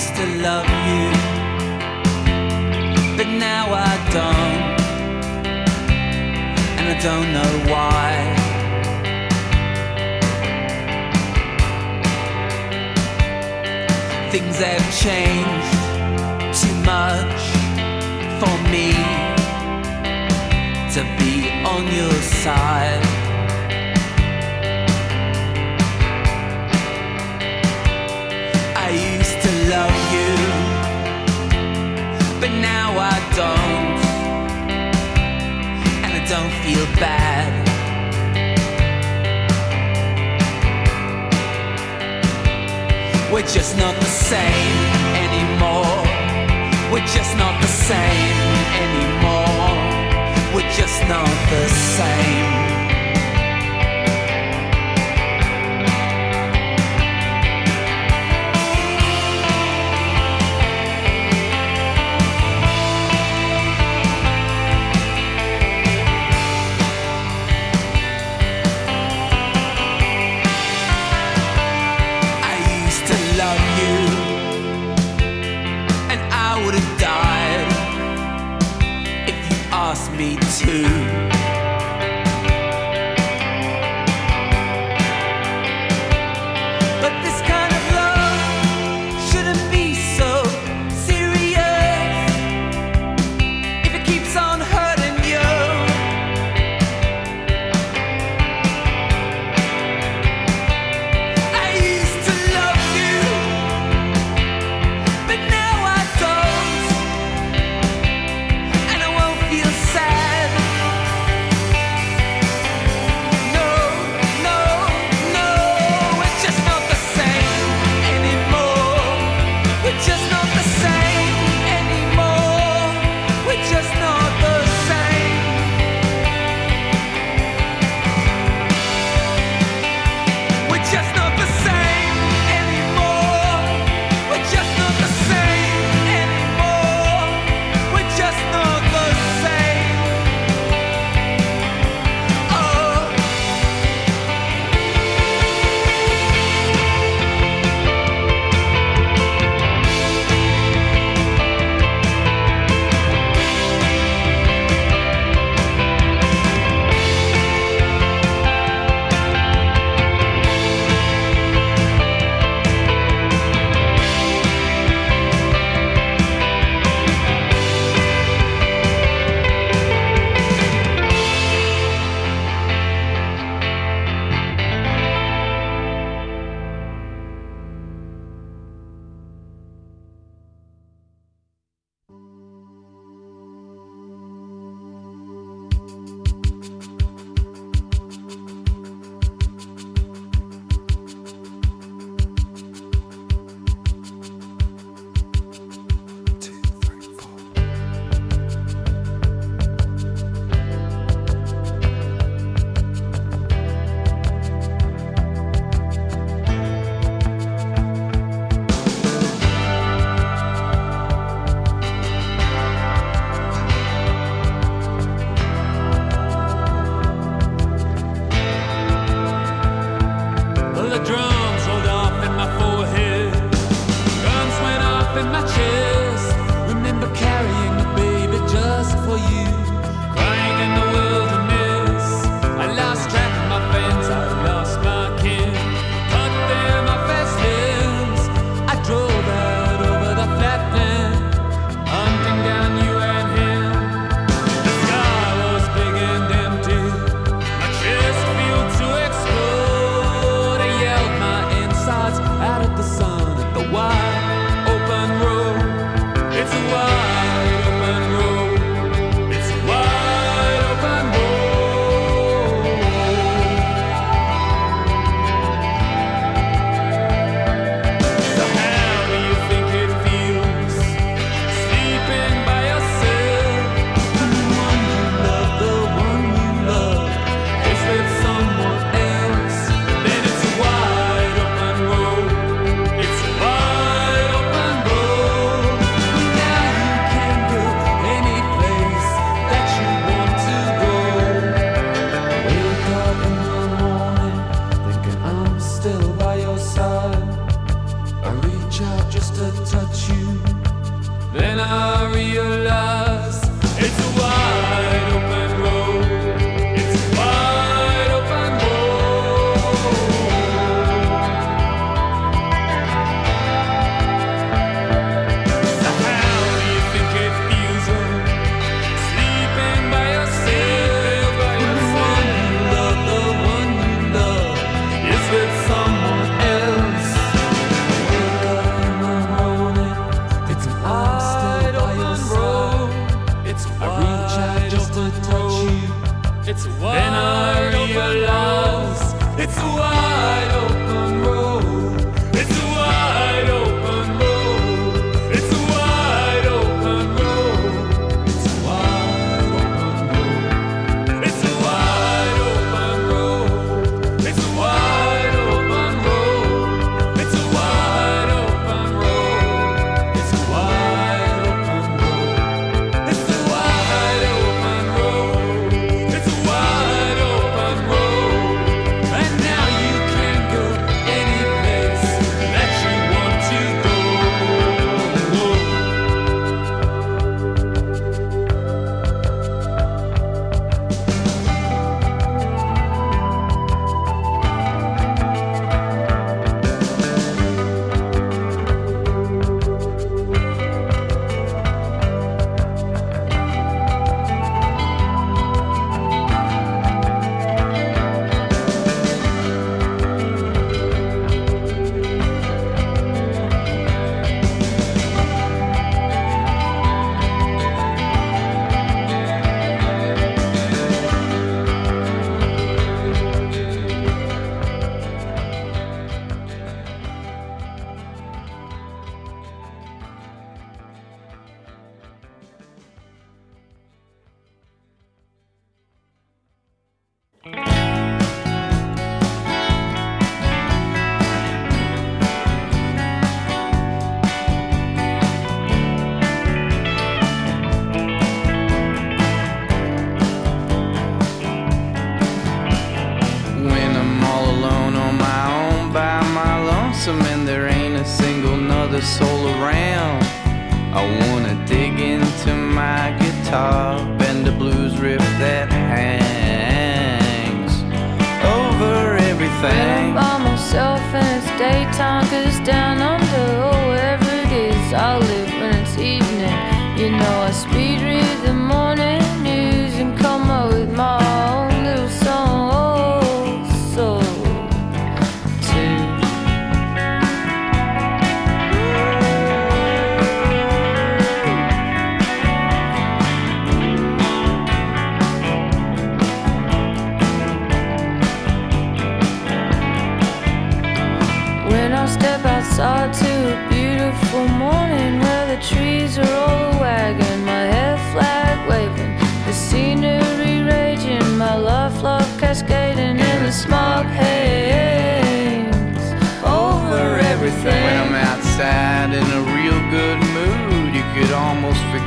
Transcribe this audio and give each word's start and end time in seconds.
used 0.00 0.16
to 0.16 0.26
love 0.48 0.64
you, 0.88 1.04
but 3.18 3.28
now 3.48 3.66
I 3.70 3.92
don't, 4.16 4.80
and 6.78 6.86
I 6.88 6.96
don't 7.08 7.30
know 7.36 7.52
why. 7.70 8.08
Things 14.32 14.56
have 14.68 14.86
changed 15.04 15.72
too 16.60 16.76
much 16.94 17.42
for 18.40 18.54
me 18.72 18.88
to 20.94 21.02
be 21.18 21.32
on 21.72 21.82
your 21.94 22.16
side. 22.42 23.19
don't. 33.34 34.00
And 36.04 36.12
I 36.18 36.22
don't 36.28 36.54
feel 36.64 36.84
bad. 36.98 37.48
We're 43.32 43.42
just 43.42 43.76
not 43.76 43.94
the 43.96 44.12
same 44.30 44.76
anymore. 45.26 45.96
We're 46.92 47.06
just 47.16 47.36
not 47.36 47.60
the 47.60 47.68
same 47.68 48.36
anymore. 48.84 49.74
We're 50.54 50.72
just 50.72 51.00
not 51.08 51.30
the 51.50 51.68
same. 51.68 52.59
too. 80.60 81.09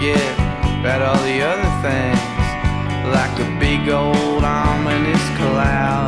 Forget 0.04 0.40
about 0.80 1.02
all 1.02 1.24
the 1.24 1.42
other 1.42 1.72
things. 1.82 2.20
Like 3.08 3.40
a 3.40 3.60
big 3.60 3.90
old 3.90 4.44
ominous 4.44 5.24
cloud 5.38 6.03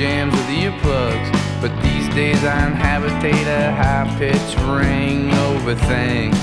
jams 0.00 0.32
with 0.32 0.46
earplugs. 0.46 1.28
But 1.60 1.72
these 1.82 2.08
days, 2.14 2.42
I 2.42 2.56
inhabitate 2.70 3.46
a 3.46 3.70
high 3.80 4.08
pitched 4.18 4.56
ring 4.64 5.30
over 5.46 5.74
things. 5.92 6.40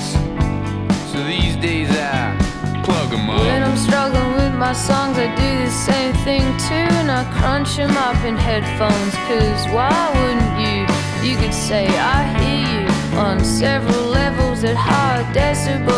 So 1.10 1.18
these 1.24 1.56
days, 1.56 1.90
I 1.90 2.36
plug 2.84 3.12
'em 3.12 3.26
When 3.26 3.62
up. 3.62 3.68
I'm 3.68 3.76
struggling 3.76 4.32
with 4.40 4.54
my 4.54 4.72
songs, 4.72 5.18
I 5.18 5.28
do 5.44 5.50
the 5.66 5.74
same 5.88 6.14
thing 6.26 6.44
too, 6.68 6.88
and 7.00 7.10
I 7.10 7.24
crunch 7.38 7.70
them 7.80 7.96
up 8.08 8.20
in 8.28 8.36
headphones. 8.36 9.14
Cause 9.26 9.62
why 9.74 9.98
wouldn't 10.14 10.54
you? 10.64 10.78
You 11.26 11.34
could 11.40 11.56
say, 11.68 11.84
I 12.16 12.18
hear 12.38 12.62
you 12.74 12.84
on 13.26 13.36
several 13.42 14.04
levels 14.20 14.62
at 14.62 14.76
high 14.76 15.24
decibels. 15.34 15.97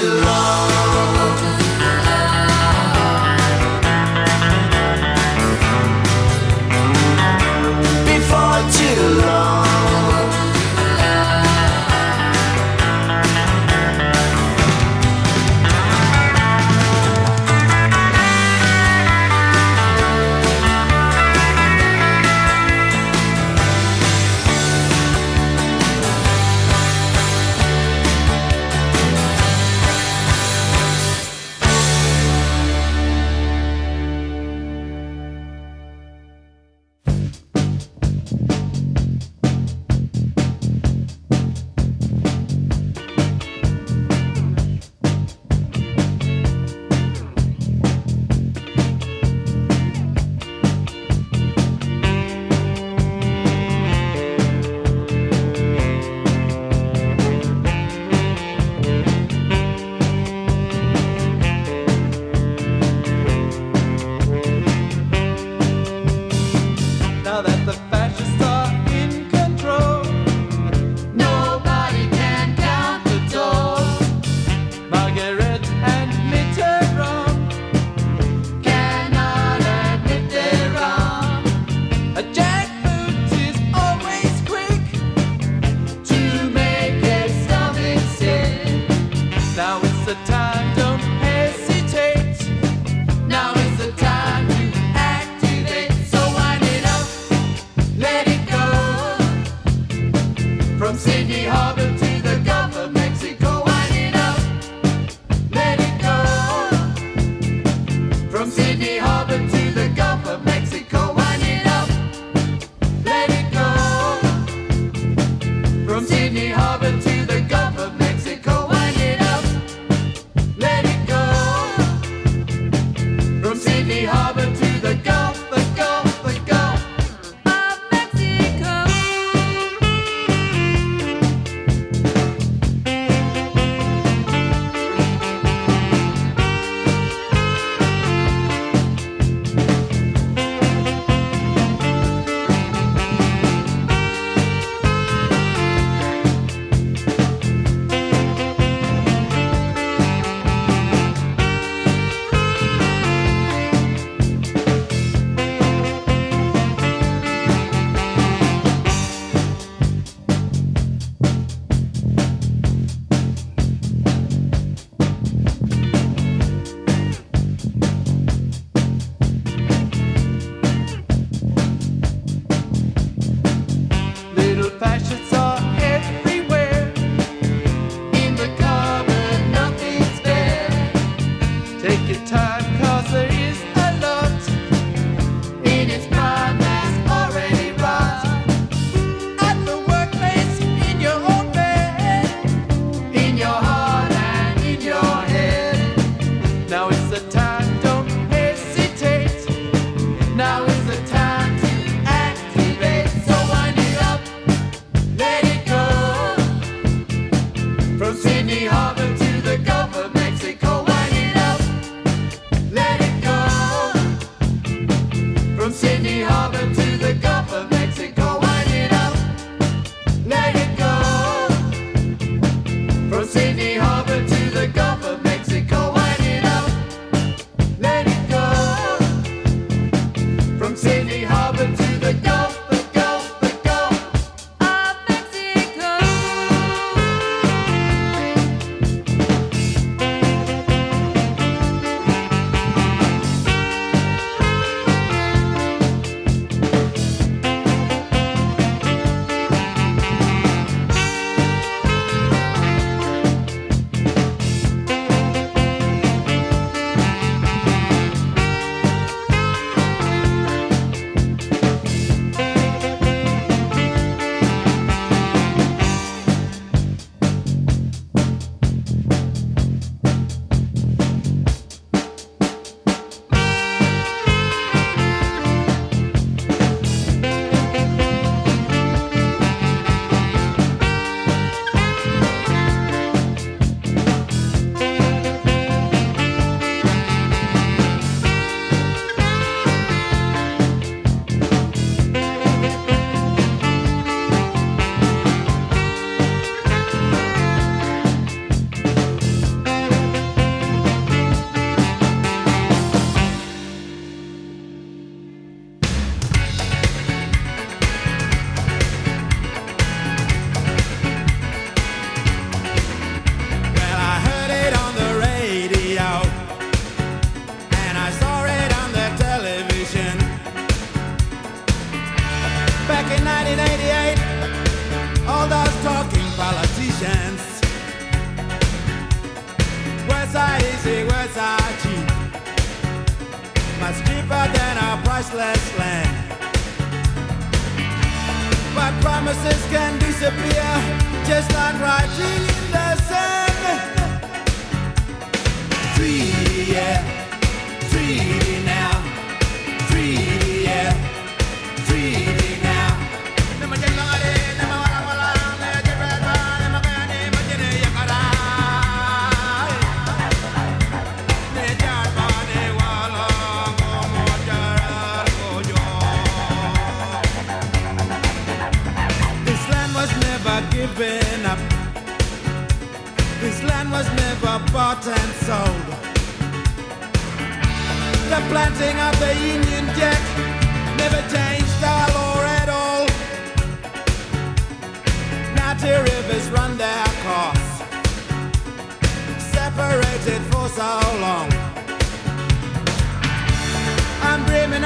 belong. 0.00 0.67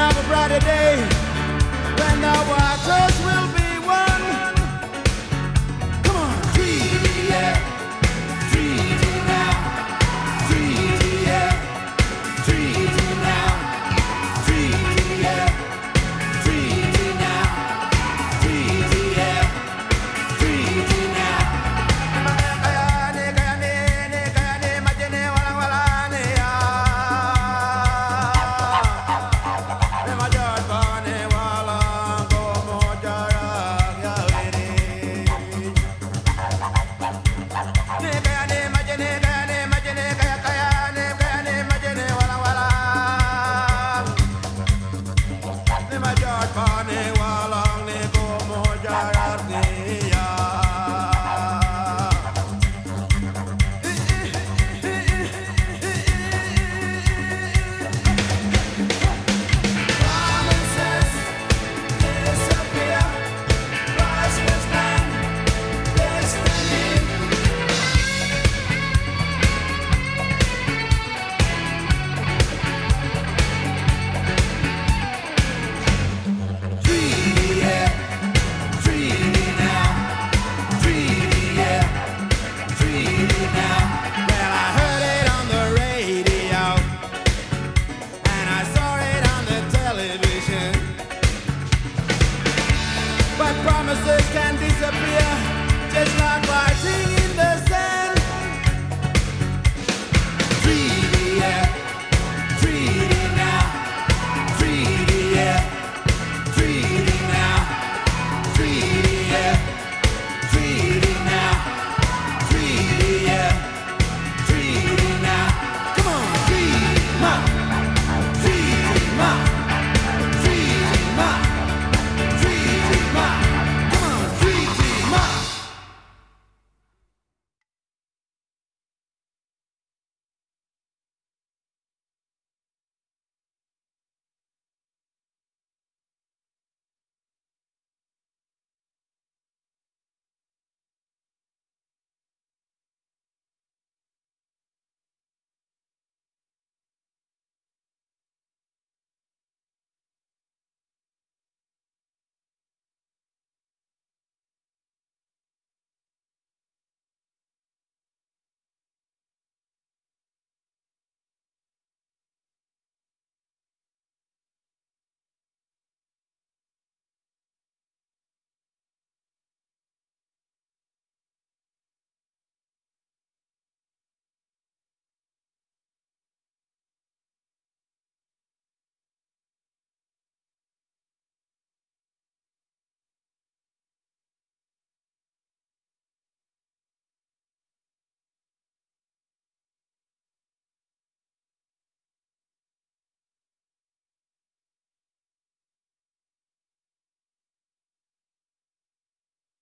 Of 0.03 0.16
a 0.16 0.28
brighter 0.28 0.59
day. 0.61 0.96
When 1.98 2.20
the 2.20 2.62